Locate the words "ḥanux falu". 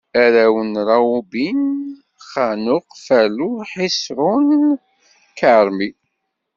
2.29-3.49